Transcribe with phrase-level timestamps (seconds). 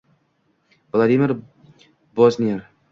[0.93, 1.37] Vladimir
[2.15, 2.65] Pozner: